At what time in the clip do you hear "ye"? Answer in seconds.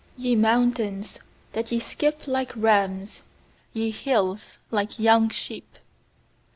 1.71-1.79, 3.71-3.91